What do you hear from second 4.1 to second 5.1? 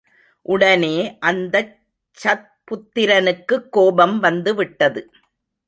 வந்து விட்டது.